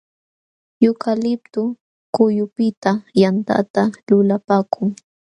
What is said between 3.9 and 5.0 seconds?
lulapaakun.